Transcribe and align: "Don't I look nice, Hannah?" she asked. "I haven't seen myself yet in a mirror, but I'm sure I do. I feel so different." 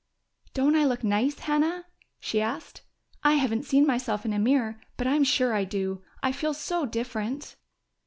"Don't 0.55 0.75
I 0.75 0.83
look 0.83 1.03
nice, 1.03 1.37
Hannah?" 1.37 1.85
she 2.19 2.41
asked. 2.41 2.81
"I 3.23 3.33
haven't 3.35 3.65
seen 3.65 3.85
myself 3.85 4.21
yet 4.21 4.25
in 4.25 4.33
a 4.33 4.39
mirror, 4.39 4.81
but 4.97 5.05
I'm 5.05 5.23
sure 5.23 5.53
I 5.53 5.63
do. 5.63 6.01
I 6.23 6.31
feel 6.31 6.55
so 6.55 6.87
different." 6.87 7.55